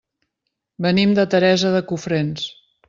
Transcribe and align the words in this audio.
Venim 0.85 1.13
de 1.21 1.27
Teresa 1.35 1.77
de 1.79 1.87
Cofrents. 1.93 2.53